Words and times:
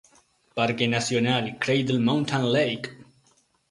Parque 0.55 0.87
nacional 0.89 1.59
Cradle 1.59 1.99
Mountain-Lake 1.99 2.87
St. 2.87 2.95